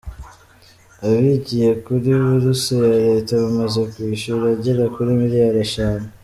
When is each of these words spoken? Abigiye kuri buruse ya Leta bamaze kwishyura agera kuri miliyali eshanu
Abigiye 1.05 1.69
kuri 1.85 2.09
buruse 2.25 2.73
ya 2.91 2.97
Leta 3.07 3.33
bamaze 3.43 3.79
kwishyura 3.91 4.45
agera 4.53 4.83
kuri 4.93 5.09
miliyali 5.21 5.59
eshanu 5.67 6.05